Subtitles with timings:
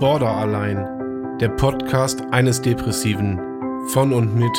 [0.00, 3.38] Border allein, der Podcast eines Depressiven
[3.90, 4.50] von und mit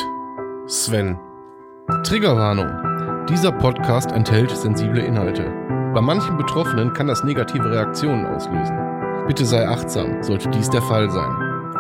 [0.65, 1.19] Sven.
[2.05, 3.25] Triggerwarnung.
[3.27, 5.43] Dieser Podcast enthält sensible Inhalte.
[5.93, 8.77] Bei manchen Betroffenen kann das negative Reaktionen auslösen.
[9.27, 11.31] Bitte sei achtsam, sollte dies der Fall sein.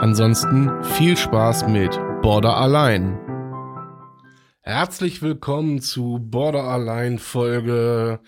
[0.01, 3.17] Ansonsten viel Spaß mit Border allein.
[4.63, 8.19] Herzlich willkommen zu Border allein Folge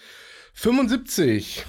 [0.53, 1.65] 75.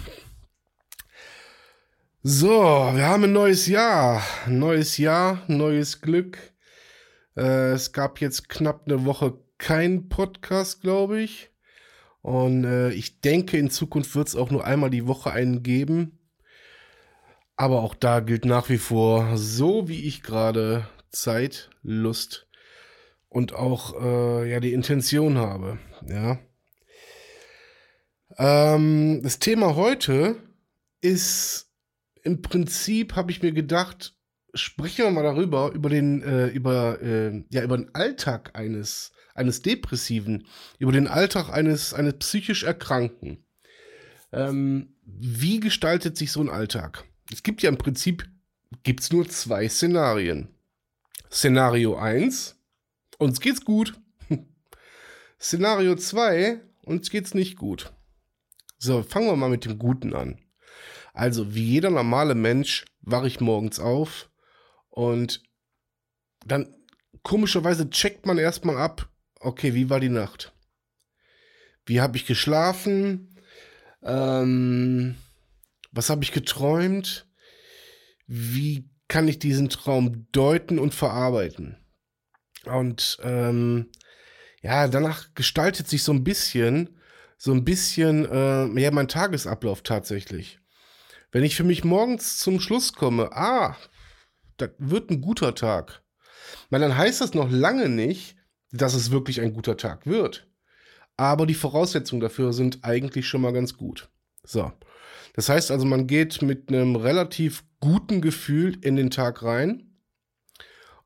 [2.25, 4.25] So, wir haben ein neues Jahr.
[4.49, 6.53] Neues Jahr, neues Glück.
[7.37, 11.51] Äh, es gab jetzt knapp eine Woche kein Podcast, glaube ich.
[12.21, 16.19] Und äh, ich denke, in Zukunft wird es auch nur einmal die Woche einen geben.
[17.55, 22.49] Aber auch da gilt nach wie vor, so wie ich gerade Zeit, Lust
[23.29, 25.79] und auch äh, ja die Intention habe.
[26.05, 26.41] Ja.
[28.39, 30.35] Ähm, das Thema heute
[31.01, 31.68] ist
[32.29, 34.15] im Prinzip habe ich mir gedacht,
[34.53, 39.63] sprechen wir mal darüber, über den, äh, über, äh, ja, über den Alltag eines, eines
[39.63, 40.47] Depressiven,
[40.79, 43.47] über den Alltag eines, eines psychisch Erkrankten.
[44.31, 47.05] Ähm, wie gestaltet sich so ein Alltag?
[47.33, 48.29] Es gibt ja im Prinzip,
[48.83, 50.49] gibt's nur zwei Szenarien.
[51.31, 52.57] Szenario 1,
[53.17, 53.95] uns geht's gut.
[55.41, 57.91] Szenario 2, uns geht's nicht gut.
[58.77, 60.39] So, fangen wir mal mit dem Guten an.
[61.19, 64.31] Also, wie jeder normale Mensch wache ich morgens auf
[64.89, 65.43] und
[66.47, 66.73] dann
[67.25, 69.11] komischerweise checkt man erstmal ab,
[69.41, 70.53] okay, wie war die Nacht?
[71.87, 73.37] Wie habe ich geschlafen?
[74.01, 75.17] Ähm,
[75.91, 77.27] was habe ich geträumt?
[78.29, 81.85] Wie kann ich diesen Traum deuten und verarbeiten?
[82.65, 83.91] Und ähm,
[84.63, 87.01] ja, danach gestaltet sich so ein bisschen,
[87.39, 90.61] so ein bisschen, äh, ja, mein Tagesablauf tatsächlich.
[91.31, 93.77] Wenn ich für mich morgens zum Schluss komme, ah,
[94.57, 96.03] das wird ein guter Tag,
[96.71, 98.37] weil dann heißt das noch lange nicht,
[98.73, 100.47] dass es wirklich ein guter Tag wird.
[101.17, 104.09] Aber die Voraussetzungen dafür sind eigentlich schon mal ganz gut.
[104.45, 104.73] So.
[105.35, 109.99] Das heißt also, man geht mit einem relativ guten Gefühl in den Tag rein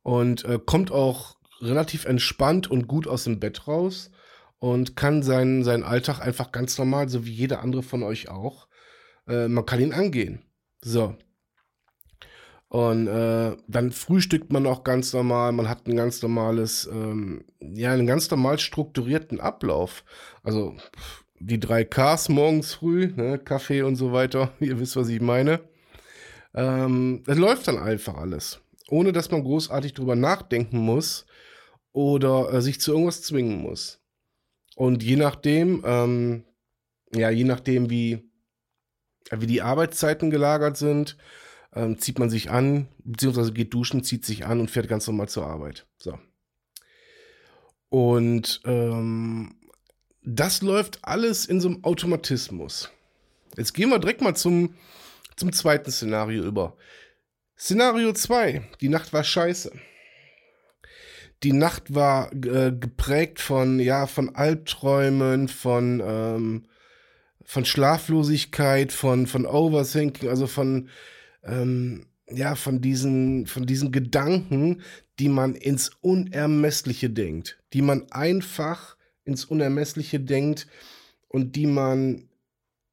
[0.02, 4.10] und äh, kommt auch relativ entspannt und gut aus dem Bett raus
[4.58, 8.68] und kann seinen, seinen Alltag einfach ganz normal, so wie jeder andere von euch auch,
[9.28, 10.42] äh, man kann ihn angehen.
[10.80, 11.16] So.
[12.68, 17.92] Und äh, dann frühstückt man auch ganz normal, man hat ein ganz normales, ähm, ja,
[17.92, 20.04] einen ganz normal strukturierten Ablauf.
[20.42, 20.74] Also
[21.38, 25.60] die drei Ks morgens früh, ne, Kaffee und so weiter, ihr wisst, was ich meine.
[26.54, 31.26] Ähm, läuft dann einfach alles, ohne dass man großartig drüber nachdenken muss
[31.92, 34.00] oder äh, sich zu irgendwas zwingen muss.
[34.76, 36.44] Und je nachdem, ähm,
[37.14, 38.31] ja, je nachdem, wie,
[39.30, 41.16] wie die Arbeitszeiten gelagert sind,
[41.74, 45.28] ähm, zieht man sich an, beziehungsweise geht duschen, zieht sich an und fährt ganz normal
[45.28, 45.86] zur Arbeit.
[45.96, 46.18] So.
[47.88, 49.54] Und ähm,
[50.22, 52.90] das läuft alles in so einem Automatismus.
[53.56, 54.74] Jetzt gehen wir direkt mal zum,
[55.36, 56.76] zum zweiten Szenario über.
[57.58, 58.68] Szenario 2.
[58.80, 59.72] Die Nacht war scheiße.
[61.42, 66.66] Die Nacht war äh, geprägt von, ja, von Albträumen, von, ähm,
[67.44, 70.88] von Schlaflosigkeit, von, von Overthinking, also von,
[71.44, 74.82] ähm, ja, von diesen, von diesen Gedanken,
[75.18, 80.66] die man ins Unermessliche denkt, die man einfach ins Unermessliche denkt
[81.28, 82.28] und die man,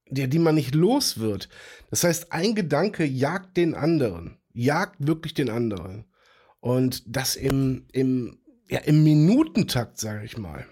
[0.09, 1.49] der, die man nicht los wird.
[1.89, 6.05] Das heißt, ein Gedanke jagt den anderen, jagt wirklich den anderen.
[6.59, 8.39] Und das im, im,
[8.69, 10.65] ja, im Minutentakt, sage ich mal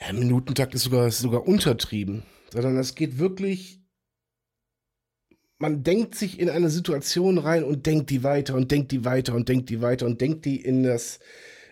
[0.00, 3.80] ja, Minutentakt ist sogar, ist sogar untertrieben, sondern es geht wirklich,
[5.58, 9.34] man denkt sich in eine Situation rein und denkt die weiter und denkt die weiter
[9.34, 11.18] und denkt die weiter und denkt die in das,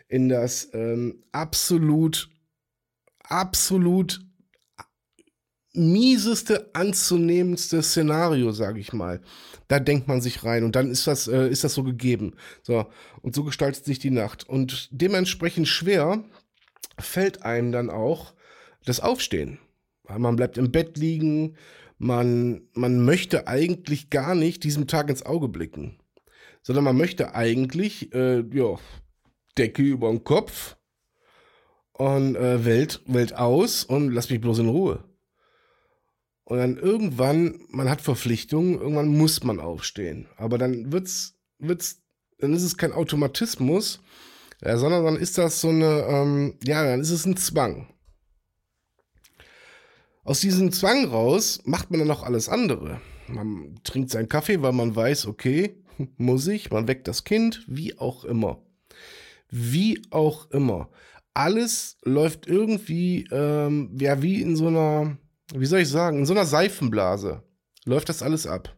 [0.09, 2.31] in das ähm, absolut,
[3.23, 4.25] absolut
[5.75, 9.21] mieseste, anzunehmendste Szenario, sage ich mal.
[9.69, 12.35] Da denkt man sich rein und dann ist das, äh, ist das so gegeben.
[12.63, 12.87] So,
[13.23, 14.49] und so gestaltet sich die Nacht.
[14.49, 16.25] Und dementsprechend schwer
[16.99, 18.35] fällt einem dann auch
[18.85, 19.59] das Aufstehen.
[20.09, 21.57] Man bleibt im Bett liegen,
[21.99, 25.99] man, man möchte eigentlich gar nicht diesem Tag ins Auge blicken,
[26.63, 28.79] sondern man möchte eigentlich, äh, ja,
[29.57, 30.77] Decke über den Kopf
[31.93, 35.05] und äh, Welt, Welt aus und lass mich bloß in Ruhe.
[36.45, 40.29] Und dann irgendwann, man hat Verpflichtungen, irgendwann muss man aufstehen.
[40.37, 42.03] Aber dann wird's, wird's,
[42.39, 44.03] dann ist es kein Automatismus,
[44.63, 47.89] ja, sondern dann ist das so eine, ähm, ja, dann ist es ein Zwang.
[50.25, 53.01] Aus diesem Zwang raus macht man dann noch alles andere.
[53.29, 55.83] man trinkt seinen Kaffee, weil man weiß, okay,
[56.17, 58.63] muss ich, man weckt das Kind, wie auch immer.
[59.51, 60.89] Wie auch immer.
[61.35, 65.19] Alles läuft irgendwie, ähm, ja, wie in so einer,
[65.53, 67.43] wie soll ich sagen, in so einer Seifenblase
[67.85, 68.75] läuft das alles ab.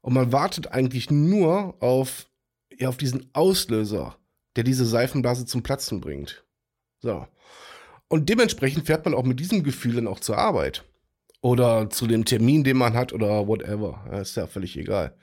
[0.00, 2.28] Und man wartet eigentlich nur auf,
[2.78, 4.16] ja, auf diesen Auslöser,
[4.56, 6.44] der diese Seifenblase zum Platzen bringt.
[7.00, 7.26] So.
[8.08, 10.84] Und dementsprechend fährt man auch mit diesem Gefühl dann auch zur Arbeit.
[11.40, 14.06] Oder zu dem Termin, den man hat, oder whatever.
[14.10, 15.16] Ja, ist ja völlig egal.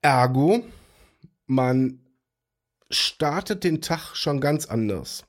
[0.00, 0.64] Ergo,
[1.46, 2.00] man
[2.88, 5.24] startet den Tag schon ganz anders.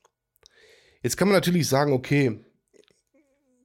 [1.04, 2.40] Jetzt kann man natürlich sagen, okay,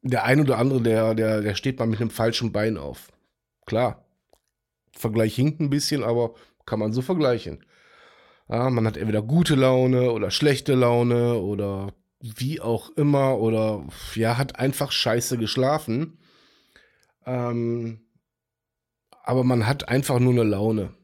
[0.02, 3.12] der ein oder andere, der, der, der steht mal mit einem falschen Bein auf.
[3.66, 4.04] Klar.
[4.92, 6.34] Vergleich hinkt ein bisschen, aber
[6.66, 7.64] kann man so vergleichen.
[8.48, 14.36] Ja, man hat entweder gute Laune oder schlechte Laune oder wie auch immer oder ja,
[14.36, 16.18] hat einfach scheiße geschlafen.
[17.24, 18.06] Ähm,
[19.10, 20.94] aber man hat einfach nur eine Laune.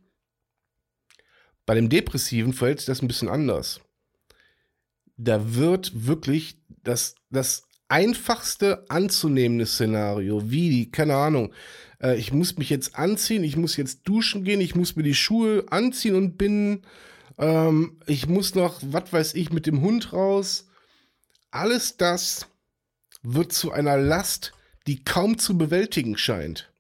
[1.67, 3.81] Bei dem Depressiven verhält sich das ein bisschen anders.
[5.17, 11.53] Da wird wirklich das, das einfachste anzunehmende Szenario, wie, keine Ahnung,
[12.01, 15.15] äh, ich muss mich jetzt anziehen, ich muss jetzt duschen gehen, ich muss mir die
[15.15, 16.87] Schuhe anziehen und binden,
[17.37, 20.69] ähm, ich muss noch, was weiß ich, mit dem Hund raus.
[21.51, 22.47] Alles das
[23.23, 24.53] wird zu einer Last,
[24.87, 26.73] die kaum zu bewältigen scheint.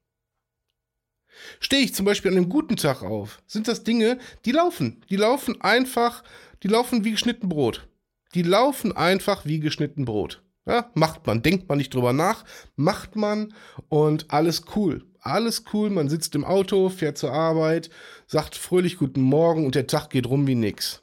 [1.60, 5.04] Stehe ich zum Beispiel an einem guten Tag auf, sind das Dinge, die laufen.
[5.10, 6.24] Die laufen einfach,
[6.62, 7.86] die laufen wie geschnitten Brot.
[8.34, 10.42] Die laufen einfach wie geschnitten Brot.
[10.64, 12.44] Ja, macht man, denkt man nicht drüber nach,
[12.76, 13.52] macht man
[13.88, 15.04] und alles cool.
[15.20, 17.90] Alles cool, man sitzt im Auto, fährt zur Arbeit,
[18.26, 21.02] sagt fröhlich guten Morgen und der Tag geht rum wie nix.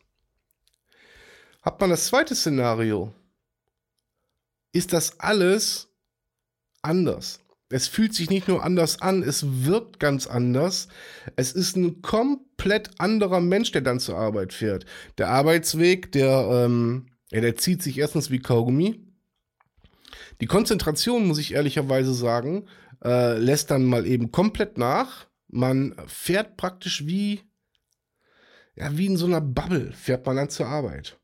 [1.61, 3.13] Hat man das zweite Szenario,
[4.71, 5.89] ist das alles
[6.81, 7.39] anders.
[7.71, 10.87] Es fühlt sich nicht nur anders an, es wirkt ganz anders.
[11.35, 14.85] Es ist ein komplett anderer Mensch, der dann zur Arbeit fährt.
[15.17, 19.08] Der Arbeitsweg, der, ähm, ja, der zieht sich erstens wie Kaugummi.
[20.41, 22.67] Die Konzentration, muss ich ehrlicherweise sagen,
[23.03, 25.27] äh, lässt dann mal eben komplett nach.
[25.47, 27.41] Man fährt praktisch wie,
[28.75, 31.19] ja, wie in so einer Bubble, fährt man dann zur Arbeit.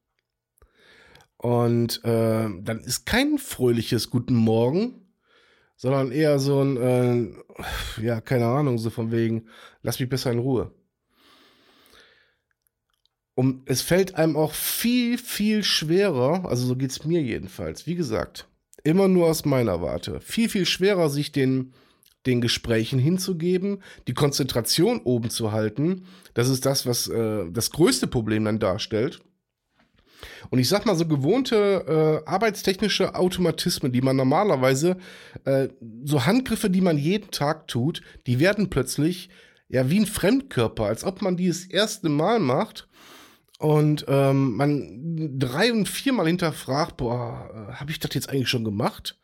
[1.37, 5.05] Und äh, dann ist kein fröhliches Guten Morgen,
[5.75, 9.47] sondern eher so ein, äh, ja, keine Ahnung, so von wegen,
[9.81, 10.73] lass mich besser in Ruhe.
[13.35, 17.95] Und es fällt einem auch viel, viel schwerer, also so geht es mir jedenfalls, wie
[17.95, 18.47] gesagt,
[18.85, 21.73] immer nur aus meiner Warte, viel, viel schwerer, sich den,
[22.25, 26.05] den Gesprächen hinzugeben, die Konzentration oben zu halten.
[26.33, 29.21] Das ist das, was äh, das größte Problem dann darstellt.
[30.49, 34.97] Und ich sag mal, so gewohnte äh, arbeitstechnische Automatismen, die man normalerweise,
[35.45, 35.69] äh,
[36.03, 39.29] so Handgriffe, die man jeden Tag tut, die werden plötzlich
[39.67, 42.87] ja wie ein Fremdkörper, als ob man die das erste Mal macht
[43.59, 48.65] und ähm, man drei und viermal hinterfragt, boah, äh, habe ich das jetzt eigentlich schon
[48.65, 49.17] gemacht?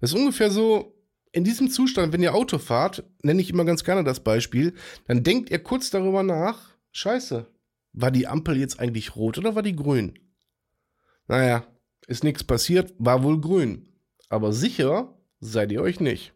[0.00, 0.98] Das ist ungefähr so,
[1.32, 4.74] in diesem Zustand, wenn ihr Auto fahrt, nenne ich immer ganz gerne das Beispiel,
[5.06, 7.46] dann denkt ihr kurz darüber nach, scheiße,
[7.92, 10.18] war die Ampel jetzt eigentlich rot oder war die grün?
[11.28, 11.64] Naja,
[12.06, 13.88] ist nichts passiert, war wohl grün.
[14.28, 16.32] Aber sicher seid ihr euch nicht.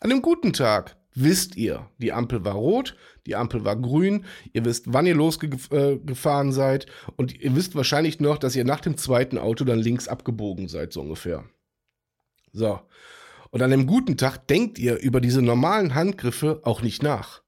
[0.00, 2.96] An einem guten Tag wisst ihr, die Ampel war rot,
[3.26, 8.38] die Ampel war grün, ihr wisst, wann ihr losgefahren seid und ihr wisst wahrscheinlich noch,
[8.38, 11.44] dass ihr nach dem zweiten Auto dann links abgebogen seid, so ungefähr.
[12.52, 12.80] So.
[13.50, 17.42] Und an einem guten Tag denkt ihr über diese normalen Handgriffe auch nicht nach.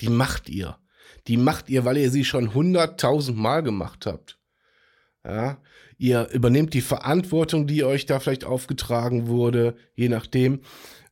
[0.00, 0.78] Die macht ihr.
[1.26, 4.38] Die macht ihr, weil ihr sie schon hunderttausend Mal gemacht habt.
[5.24, 5.58] Ja,
[5.96, 10.60] ihr übernehmt die Verantwortung, die euch da vielleicht aufgetragen wurde, je nachdem.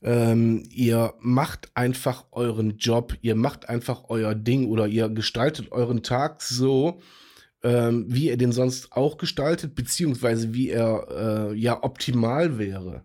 [0.02, 6.02] Ähm, ihr macht einfach euren Job, ihr macht einfach euer Ding oder ihr gestaltet euren
[6.02, 7.00] Tag so,
[7.62, 13.04] ähm, wie ihr den sonst auch gestaltet, beziehungsweise wie er äh, ja optimal wäre.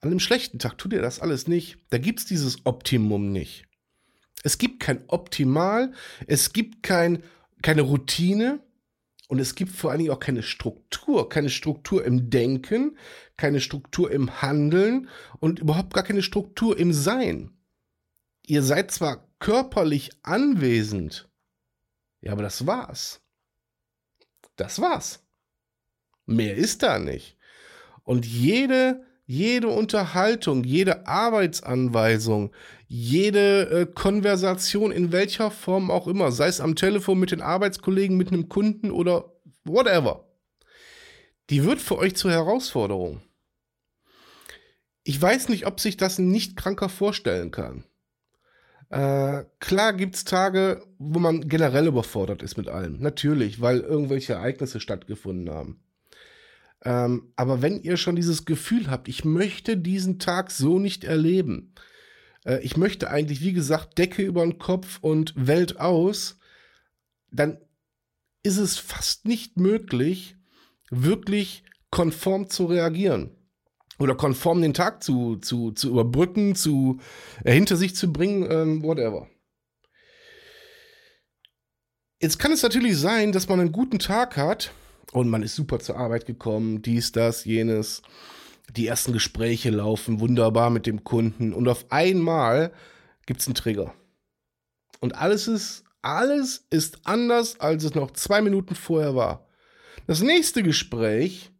[0.00, 1.78] An einem schlechten Tag tut ihr das alles nicht.
[1.90, 3.64] Da gibt es dieses Optimum nicht.
[4.42, 5.92] Es gibt kein Optimal,
[6.26, 7.22] es gibt kein,
[7.62, 8.60] keine Routine,
[9.28, 12.98] und es gibt vor allen Dingen auch keine Struktur, keine Struktur im Denken,
[13.36, 15.08] keine Struktur im Handeln
[15.40, 17.56] und überhaupt gar keine Struktur im Sein.
[18.46, 21.28] Ihr seid zwar körperlich anwesend,
[22.20, 23.20] ja, aber das war's.
[24.56, 25.22] Das war's.
[26.26, 27.36] Mehr ist da nicht.
[28.02, 32.52] Und jede jede Unterhaltung, jede Arbeitsanweisung,
[32.86, 38.16] jede äh, Konversation in welcher Form auch immer, sei es am Telefon mit den Arbeitskollegen,
[38.16, 39.32] mit einem Kunden oder
[39.64, 40.28] whatever,
[41.50, 43.20] die wird für euch zur Herausforderung.
[45.06, 47.84] ich weiß nicht, ob sich das ein Nicht-Kranker vorstellen kann.
[48.88, 53.00] Äh, klar gibt es Tage, wo man generell überfordert ist mit allem.
[53.00, 55.82] Natürlich, weil irgendwelche Ereignisse stattgefunden haben.
[56.84, 61.74] Ähm, aber wenn ihr schon dieses Gefühl habt, ich möchte diesen Tag so nicht erleben.
[62.44, 66.38] Äh, ich möchte eigentlich, wie gesagt, Decke über den Kopf und Welt aus.
[67.30, 67.58] Dann
[68.42, 70.36] ist es fast nicht möglich,
[70.90, 73.30] wirklich konform zu reagieren
[73.98, 77.00] oder konform den Tag zu, zu, zu überbrücken, zu
[77.44, 79.28] äh, hinter sich zu bringen, ähm, whatever.
[82.20, 84.72] Jetzt kann es natürlich sein, dass man einen guten Tag hat
[85.12, 88.02] und man ist super zur Arbeit gekommen, dies, das, jenes.
[88.76, 92.72] Die ersten Gespräche laufen wunderbar mit dem Kunden und auf einmal
[93.26, 93.94] gibt es einen Trigger.
[95.00, 99.46] Und alles ist, alles ist anders, als es noch zwei Minuten vorher war.
[100.06, 101.50] Das nächste Gespräch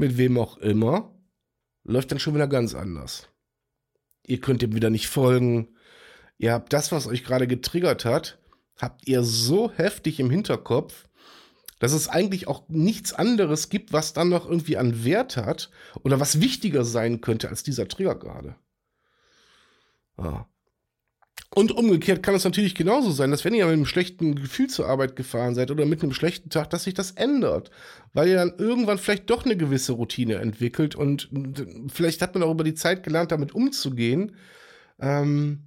[0.00, 1.14] mit wem auch immer,
[1.84, 3.28] läuft dann schon wieder ganz anders.
[4.26, 5.76] Ihr könnt dem wieder nicht folgen.
[6.38, 8.38] Ihr habt das, was euch gerade getriggert hat,
[8.76, 11.06] habt ihr so heftig im Hinterkopf,
[11.80, 15.70] dass es eigentlich auch nichts anderes gibt, was dann noch irgendwie an Wert hat
[16.04, 18.54] oder was wichtiger sein könnte als dieser Trigger gerade.
[20.16, 20.46] Ja.
[21.52, 24.86] Und umgekehrt kann es natürlich genauso sein, dass wenn ihr mit einem schlechten Gefühl zur
[24.86, 27.72] Arbeit gefahren seid oder mit einem schlechten Tag, dass sich das ändert.
[28.12, 31.28] Weil ihr dann irgendwann vielleicht doch eine gewisse Routine entwickelt und
[31.88, 34.36] vielleicht hat man auch über die Zeit gelernt, damit umzugehen.
[35.00, 35.64] Ähm,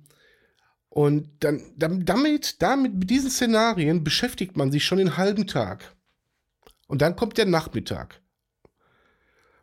[0.88, 5.96] und dann, damit, damit, mit diesen Szenarien beschäftigt man sich schon den halben Tag.
[6.93, 8.21] Und dann kommt der Nachmittag.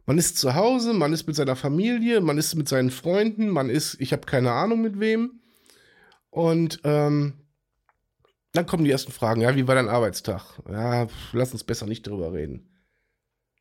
[0.05, 3.71] Man ist zu Hause, man ist mit seiner Familie, man ist mit seinen Freunden, man
[3.71, 5.41] ist, ich habe keine Ahnung mit wem.
[6.31, 7.35] Und ähm,
[8.51, 9.43] dann kommen die ersten Fragen.
[9.43, 10.43] Ja, wie war dein Arbeitstag?
[10.69, 12.69] Ja, lass uns besser nicht drüber reden.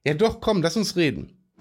[0.04, 1.54] Ja, doch, komm, lass uns reden.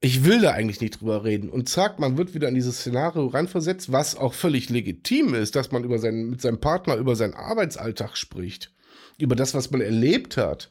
[0.00, 1.50] Ich will da eigentlich nicht drüber reden.
[1.50, 5.70] Und zack, man wird wieder in dieses Szenario reinversetzt, was auch völlig legitim ist, dass
[5.70, 8.72] man über seinen, mit seinem Partner über seinen Arbeitsalltag spricht.
[9.18, 10.70] Über das, was man erlebt hat.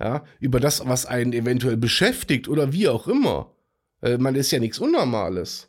[0.00, 3.52] Ja, über das, was einen eventuell beschäftigt oder wie auch immer.
[4.00, 5.68] Äh, man ist ja nichts Unnormales.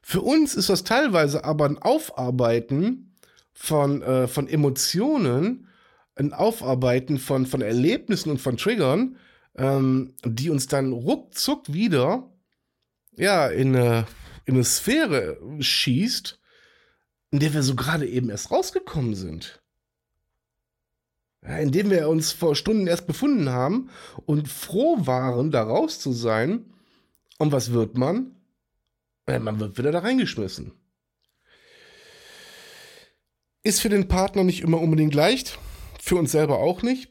[0.00, 3.16] Für uns ist das teilweise aber ein Aufarbeiten
[3.52, 5.68] von, äh, von Emotionen,
[6.14, 9.16] ein Aufarbeiten von, von Erlebnissen und von Triggern,
[9.56, 12.30] ähm, die uns dann ruckzuck wieder
[13.16, 14.06] ja, in eine,
[14.44, 16.38] in eine Sphäre schießt,
[17.30, 19.62] in der wir so gerade eben erst rausgekommen sind.
[21.46, 23.90] In dem wir uns vor Stunden erst befunden haben
[24.24, 26.64] und froh waren, da raus zu sein.
[27.38, 28.34] Und was wird man?
[29.26, 30.72] Man wird wieder da reingeschmissen.
[33.62, 35.58] Ist für den Partner nicht immer unbedingt leicht.
[36.00, 37.10] Für uns selber auch nicht.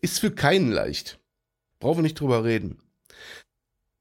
[0.00, 1.18] Ist für keinen leicht.
[1.78, 2.78] Brauchen wir nicht drüber reden.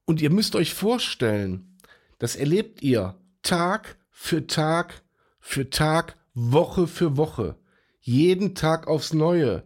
[0.05, 1.77] Und ihr müsst euch vorstellen,
[2.17, 5.03] das erlebt ihr Tag für Tag
[5.39, 7.55] für Tag, Woche für Woche.
[8.09, 9.61] Jeden Tag aufs Neue.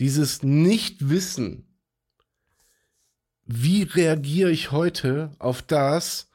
[0.00, 1.66] Dieses Nichtwissen,
[3.44, 6.30] wie reagiere ich heute auf das,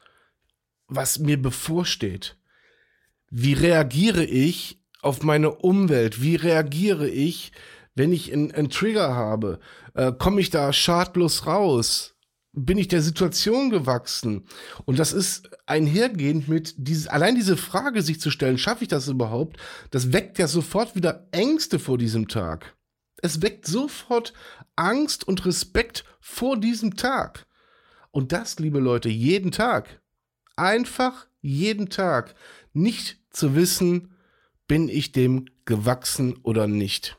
[0.86, 2.36] was mir bevorsteht?
[3.30, 6.22] Wie reagiere ich auf meine Umwelt?
[6.22, 7.50] Wie reagiere ich,
[7.96, 9.58] wenn ich einen, einen Trigger habe?
[9.94, 12.14] Äh, Komme ich da schadlos raus?
[12.54, 14.46] Bin ich der Situation gewachsen?
[14.84, 19.08] Und das ist einhergehend mit dieses, allein diese Frage sich zu stellen, schaffe ich das
[19.08, 19.56] überhaupt?
[19.90, 22.76] Das weckt ja sofort wieder Ängste vor diesem Tag.
[23.22, 24.34] Es weckt sofort
[24.76, 27.46] Angst und Respekt vor diesem Tag.
[28.10, 30.02] Und das, liebe Leute, jeden Tag.
[30.56, 32.34] Einfach jeden Tag.
[32.74, 34.14] Nicht zu wissen,
[34.68, 37.18] bin ich dem gewachsen oder nicht.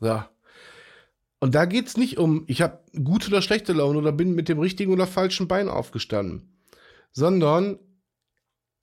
[0.00, 0.31] Ja.
[1.42, 4.48] Und da geht es nicht um, ich habe gute oder schlechte Laune oder bin mit
[4.48, 6.56] dem richtigen oder falschen Bein aufgestanden,
[7.10, 7.80] sondern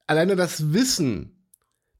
[0.07, 1.47] alleine das Wissen,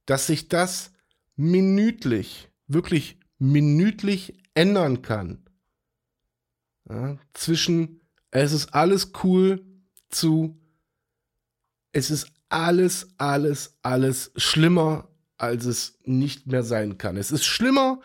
[0.06, 0.92] dass sich das
[1.38, 5.46] minütlich, wirklich minütlich ändern kann.
[6.90, 9.66] Ja, zwischen es ist alles cool
[10.10, 10.60] zu
[11.94, 17.16] es ist alles, alles, alles schlimmer, als es nicht mehr sein kann.
[17.16, 18.02] Es ist schlimmer,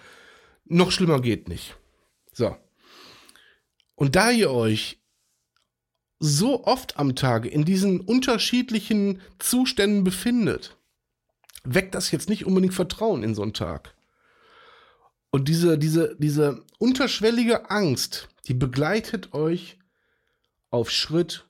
[0.66, 1.76] noch schlimmer geht nicht.
[2.34, 2.56] So.
[3.94, 5.00] Und da ihr euch
[6.18, 10.76] so oft am Tage in diesen unterschiedlichen Zuständen befindet,
[11.64, 13.94] weckt das jetzt nicht unbedingt Vertrauen in so einen Tag.
[15.30, 19.78] Und diese, diese, diese unterschwellige Angst, die begleitet euch
[20.70, 21.48] auf Schritt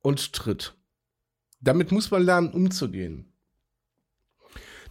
[0.00, 0.74] und Tritt.
[1.60, 3.32] Damit muss man lernen, umzugehen.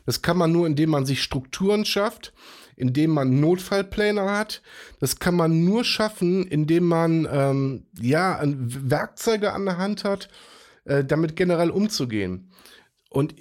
[0.07, 2.33] Das kann man nur, indem man sich Strukturen schafft,
[2.77, 4.61] indem man Notfallpläne hat.
[5.01, 10.29] Das kann man nur schaffen, indem man ähm, ja Werkzeuge an der Hand hat,
[10.85, 12.53] äh, damit generell umzugehen.
[13.09, 13.35] Und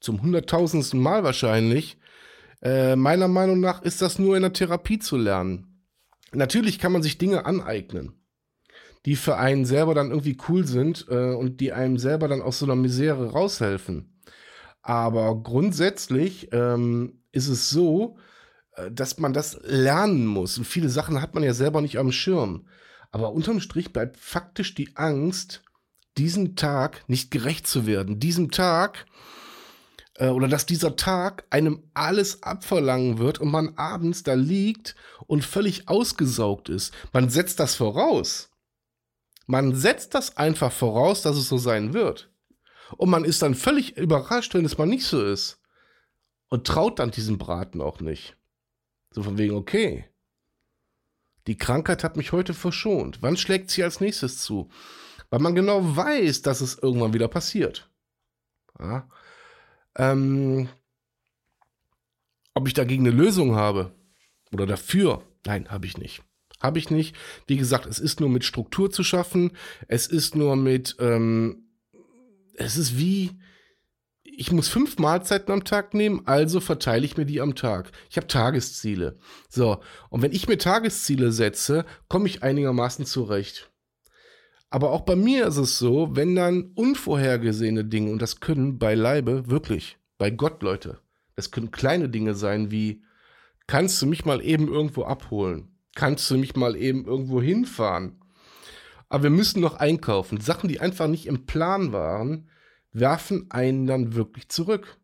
[0.00, 1.96] zum hunderttausendsten Mal wahrscheinlich,
[2.60, 5.82] äh, meiner Meinung nach, ist das nur in der Therapie zu lernen.
[6.32, 8.12] Natürlich kann man sich Dinge aneignen,
[9.06, 12.58] die für einen selber dann irgendwie cool sind äh, und die einem selber dann aus
[12.58, 14.13] so einer Misere raushelfen.
[14.84, 18.18] Aber grundsätzlich ähm, ist es so,
[18.76, 20.58] äh, dass man das lernen muss.
[20.58, 22.66] Und viele Sachen hat man ja selber nicht am Schirm.
[23.10, 25.62] Aber unterm Strich bleibt faktisch die Angst,
[26.18, 28.20] diesen Tag nicht gerecht zu werden.
[28.20, 29.06] Diesem Tag
[30.16, 35.46] äh, oder dass dieser Tag einem alles abverlangen wird und man abends da liegt und
[35.46, 36.92] völlig ausgesaugt ist.
[37.14, 38.50] Man setzt das voraus.
[39.46, 42.33] Man setzt das einfach voraus, dass es so sein wird.
[42.96, 45.60] Und man ist dann völlig überrascht, wenn es mal nicht so ist.
[46.48, 48.36] Und traut dann diesem Braten auch nicht.
[49.10, 50.04] So von wegen, okay.
[51.46, 53.22] Die Krankheit hat mich heute verschont.
[53.22, 54.70] Wann schlägt sie als nächstes zu?
[55.30, 57.90] Weil man genau weiß, dass es irgendwann wieder passiert.
[58.78, 59.08] Ja.
[59.96, 60.68] Ähm,
[62.54, 63.94] ob ich dagegen eine Lösung habe
[64.52, 66.22] oder dafür, nein, habe ich nicht.
[66.60, 67.16] Habe ich nicht.
[67.46, 69.52] Wie gesagt, es ist nur mit Struktur zu schaffen.
[69.88, 71.63] Es ist nur mit ähm,
[72.56, 73.32] es ist wie,
[74.22, 77.92] ich muss fünf Mahlzeiten am Tag nehmen, also verteile ich mir die am Tag.
[78.10, 79.18] Ich habe Tagesziele.
[79.48, 79.80] So,
[80.10, 83.70] und wenn ich mir Tagesziele setze, komme ich einigermaßen zurecht.
[84.70, 89.48] Aber auch bei mir ist es so, wenn dann unvorhergesehene Dinge, und das können beileibe
[89.48, 90.98] wirklich, bei Gott, Leute,
[91.36, 93.04] das können kleine Dinge sein wie,
[93.68, 95.68] kannst du mich mal eben irgendwo abholen?
[95.94, 98.20] Kannst du mich mal eben irgendwo hinfahren?
[99.08, 100.40] Aber wir müssen noch einkaufen.
[100.40, 102.48] Sachen, die einfach nicht im Plan waren,
[102.92, 104.98] werfen einen dann wirklich zurück.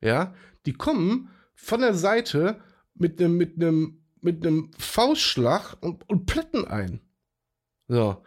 [0.00, 0.34] Ja,
[0.66, 2.60] die kommen von der Seite
[2.94, 3.56] mit einem mit
[4.20, 4.44] mit
[4.78, 7.00] Faustschlag und, und plätten ein.
[7.88, 8.22] So.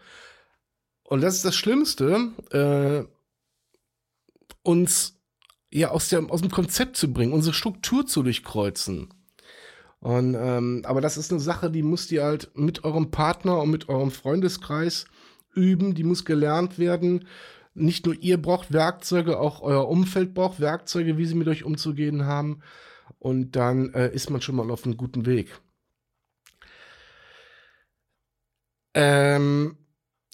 [1.03, 3.03] Und das ist das Schlimmste, äh,
[4.64, 5.20] uns
[5.72, 9.14] ja aus, der, aus dem Konzept zu bringen, unsere Struktur zu durchkreuzen.
[10.01, 13.70] Und, ähm, aber das ist eine Sache, die müsst ihr halt mit eurem Partner und
[13.70, 15.05] mit eurem Freundeskreis
[15.53, 17.27] üben, die muss gelernt werden.
[17.74, 22.25] Nicht nur ihr braucht Werkzeuge, auch euer Umfeld braucht Werkzeuge, wie sie mit euch umzugehen
[22.25, 22.62] haben.
[23.20, 25.59] Und dann äh, ist man schon mal auf einem guten Weg.
[28.94, 29.77] Ähm,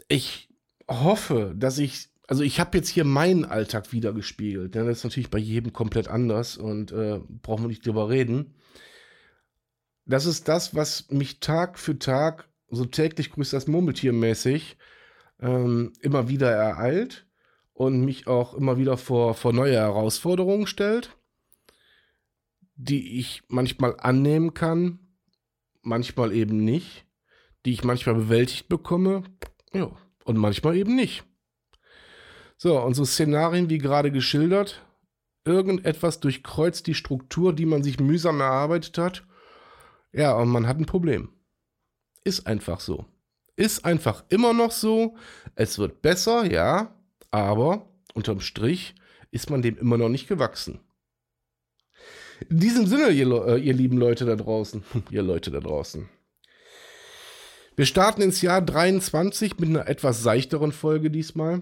[0.08, 0.50] ich
[0.88, 4.76] hoffe, dass ich, also ich habe jetzt hier meinen Alltag wieder gespiegelt.
[4.76, 4.86] Ne?
[4.86, 8.54] Das ist natürlich bei jedem komplett anders und äh, brauchen wir nicht drüber reden
[10.06, 14.78] das ist das, was mich Tag für Tag, so täglich grüßt das Murmeltier mäßig,
[15.40, 17.28] ähm, immer wieder ereilt
[17.74, 21.18] und mich auch immer wieder vor, vor neue Herausforderungen stellt,
[22.76, 25.00] die ich manchmal annehmen kann,
[25.82, 27.06] manchmal eben nicht,
[27.66, 29.24] die ich manchmal bewältigt bekomme,
[29.74, 29.92] ja,
[30.24, 31.24] und manchmal eben nicht.
[32.58, 34.86] So, und so Szenarien wie gerade geschildert,
[35.44, 39.26] irgendetwas durchkreuzt die Struktur, die man sich mühsam erarbeitet hat
[40.16, 41.30] ja, und man hat ein Problem.
[42.24, 43.06] Ist einfach so.
[43.58, 45.16] Ist einfach immer noch so.
[45.56, 46.96] Es wird besser, ja,
[47.32, 48.96] aber unterm Strich
[49.32, 50.80] ist man dem immer noch nicht gewachsen.
[52.50, 56.10] In diesem Sinne, ihr, äh, ihr lieben Leute da draußen, ihr Leute da draußen.
[57.76, 61.62] Wir starten ins Jahr 23 mit einer etwas seichteren Folge diesmal.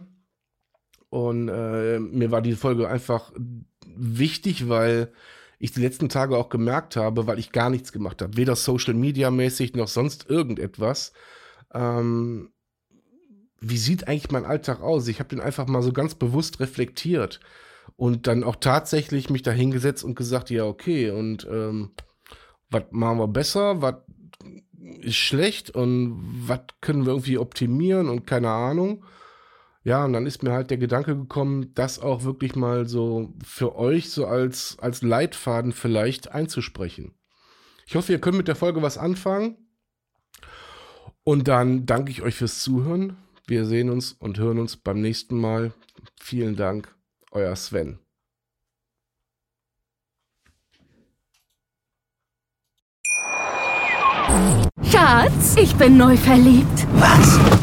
[1.09, 3.31] Und äh, mir war die Folge einfach
[3.85, 5.11] wichtig, weil
[5.59, 8.37] ich die letzten Tage auch gemerkt habe, weil ich gar nichts gemacht habe.
[8.37, 11.13] Weder Social Media mäßig noch sonst irgendetwas.
[11.73, 12.51] Ähm,
[13.59, 15.07] wie sieht eigentlich mein Alltag aus?
[15.07, 17.39] Ich habe den einfach mal so ganz bewusst reflektiert
[17.95, 21.91] und dann auch tatsächlich mich da hingesetzt und gesagt, ja, okay, und ähm,
[22.69, 23.95] was machen wir besser, was
[24.99, 29.05] ist schlecht und was können wir irgendwie optimieren und keine Ahnung.
[29.83, 33.75] Ja, und dann ist mir halt der Gedanke gekommen, das auch wirklich mal so für
[33.75, 37.15] euch so als, als Leitfaden vielleicht einzusprechen.
[37.85, 39.57] Ich hoffe, ihr könnt mit der Folge was anfangen.
[41.25, 43.17] Und dann danke ich euch fürs Zuhören.
[43.45, 45.73] Wir sehen uns und hören uns beim nächsten Mal.
[46.19, 46.95] Vielen Dank,
[47.31, 47.99] euer Sven.
[54.83, 56.87] Schatz, ich bin neu verliebt.
[56.93, 57.62] Was?